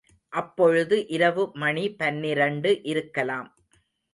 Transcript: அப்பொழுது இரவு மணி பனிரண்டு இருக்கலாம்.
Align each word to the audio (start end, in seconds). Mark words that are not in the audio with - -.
அப்பொழுது 0.33 0.97
இரவு 1.07 1.43
மணி 1.53 1.85
பனிரண்டு 1.91 2.71
இருக்கலாம். 2.83 3.49